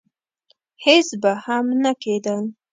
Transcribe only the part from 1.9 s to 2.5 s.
کېدل.